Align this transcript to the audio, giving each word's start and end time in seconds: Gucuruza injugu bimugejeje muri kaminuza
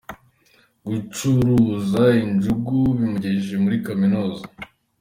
Gucuruza 0.87 2.03
injugu 2.23 2.75
bimugejeje 2.97 3.55
muri 3.63 3.77
kaminuza 3.85 4.43